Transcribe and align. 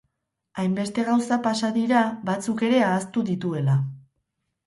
Hainbeste 0.61 1.03
gauza 1.09 1.37
pasa 1.47 1.69
dira, 1.75 2.01
batzuk 2.31 2.65
ere 2.69 2.81
ahaztu 2.87 3.25
dituela. 3.27 3.77